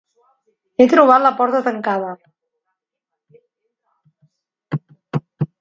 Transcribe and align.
He 0.81 0.87
trobat 0.93 1.21
la 1.25 1.31
porta 1.41 1.61
tancada. 1.67 2.09